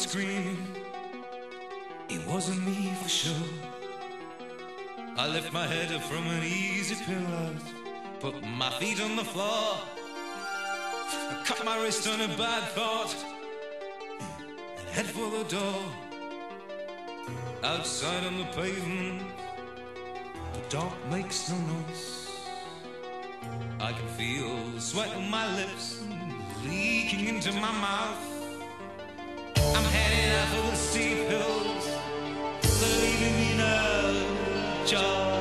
screaming? 0.00 0.56
It 2.08 2.26
wasn't 2.26 2.66
me 2.66 2.94
for 3.02 3.08
sure. 3.08 3.48
I 5.18 5.28
lift 5.28 5.52
my 5.52 5.66
head 5.66 5.92
up 5.92 6.02
from 6.02 6.26
an 6.26 6.42
easy 6.42 6.94
pillow, 7.04 7.54
put 8.18 8.42
my 8.42 8.70
feet 8.78 8.98
on 9.02 9.16
the 9.16 9.24
floor. 9.24 9.76
I 11.32 11.42
cut 11.44 11.62
my 11.66 11.76
wrist 11.82 12.08
on 12.08 12.22
a 12.22 12.28
bad 12.28 12.62
thought, 12.70 13.14
and 14.78 14.88
head 14.88 15.06
for 15.06 15.28
the 15.30 15.44
door. 15.44 15.82
Outside 17.62 18.24
on 18.24 18.38
the 18.38 18.48
pavement, 18.56 19.22
the 20.54 20.62
dark 20.70 20.96
makes 21.10 21.50
no 21.50 21.58
noise. 21.58 22.30
I 23.78 23.92
can 23.92 24.08
feel 24.16 24.56
the 24.74 24.80
sweat 24.80 25.14
on 25.14 25.30
my 25.30 25.46
lips 25.56 26.02
leaking 26.64 27.26
into 27.28 27.52
my 27.52 27.72
mouth. 27.88 28.29
Out 30.12 30.48
for 30.48 30.70
the 30.70 30.74
steep 30.74 31.18
hills, 31.28 31.86
leaving 32.82 33.36
me 33.36 33.56
no. 33.56 35.39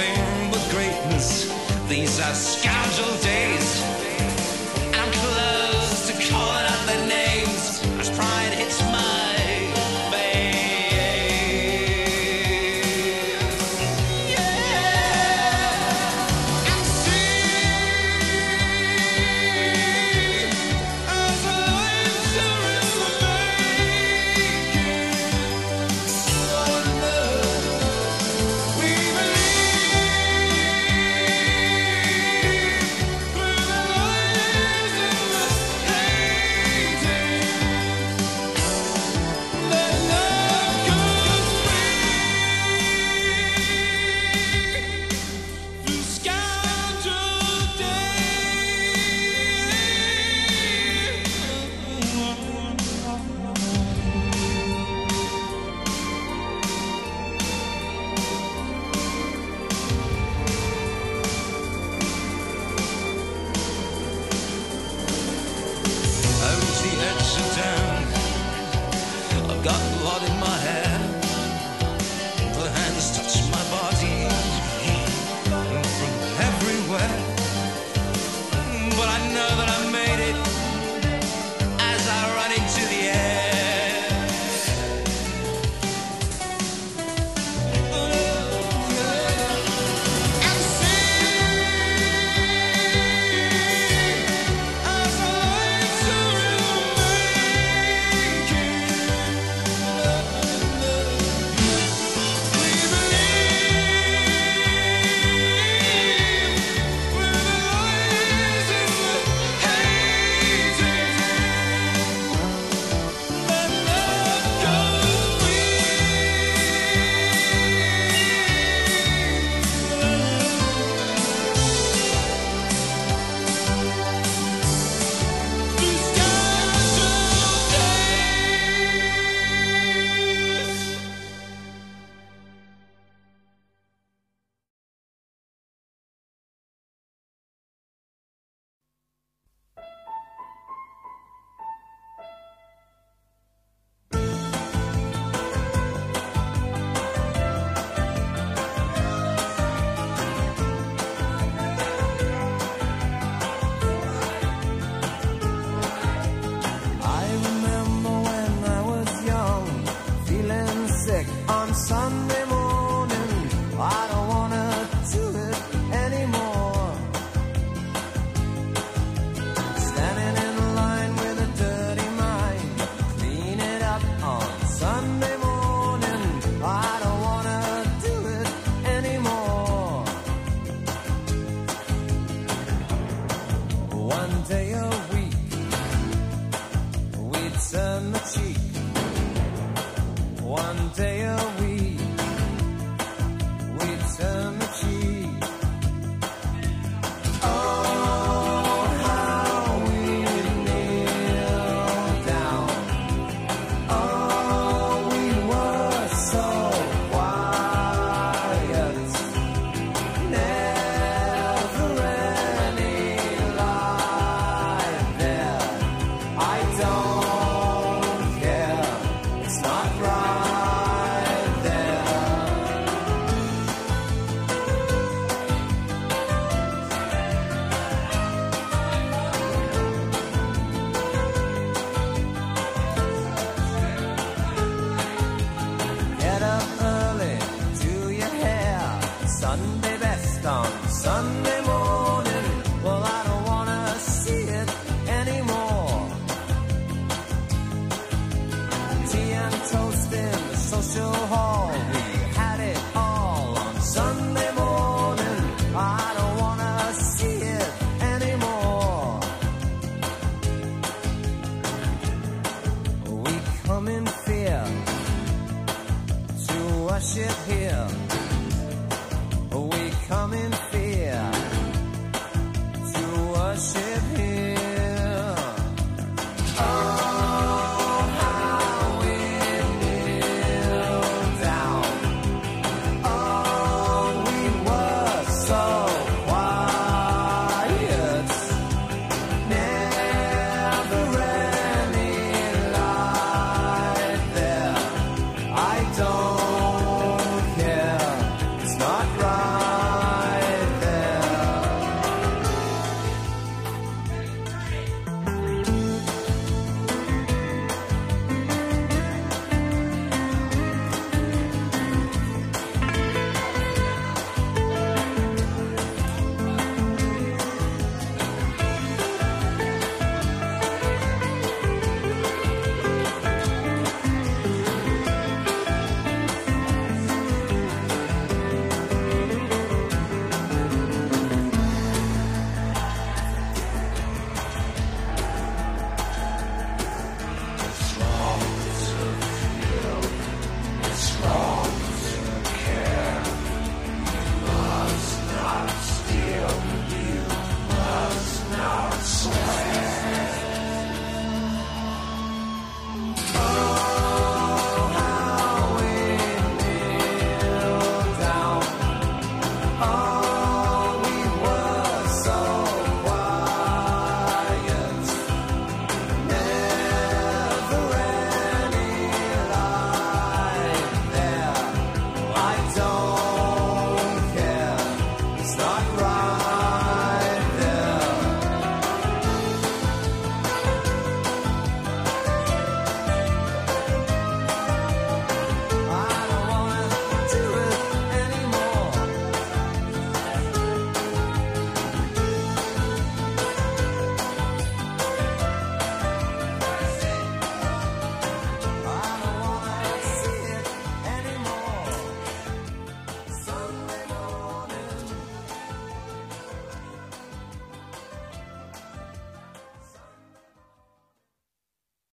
Everything 0.00 0.50
but 0.50 0.70
greatness. 0.70 1.50
These 1.88 2.20
are 2.20 2.34
scoundrel 2.34 3.16
days. 3.22 3.39